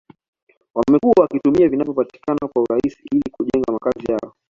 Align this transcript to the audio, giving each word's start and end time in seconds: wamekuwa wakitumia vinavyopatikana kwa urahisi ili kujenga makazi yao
wamekuwa 0.75 1.13
wakitumia 1.21 1.67
vinavyopatikana 1.69 2.47
kwa 2.53 2.63
urahisi 2.63 3.01
ili 3.11 3.23
kujenga 3.31 3.71
makazi 3.73 4.11
yao 4.11 4.35